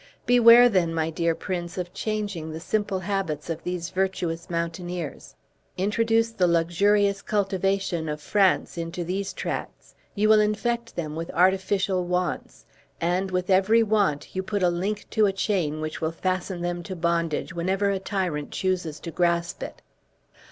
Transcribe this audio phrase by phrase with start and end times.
[0.25, 5.35] Beware, then, my dear prince, of changing the simple habits of those virtuous mountaineers.
[5.77, 12.03] Introduce the luxurious cultivation of France into these tracts, you will infect them with artificial
[12.03, 12.65] wants;
[12.99, 16.81] and, with every want, you put a link to a chain which will fasten them
[16.81, 19.83] to bondage whenever a tyrant chooses to grasp it.